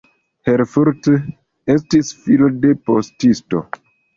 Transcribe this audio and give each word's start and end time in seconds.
Herfurth 0.47 1.09
estis 1.75 2.11
filo 2.25 2.51
de 2.65 2.73
postisto. 2.89 3.63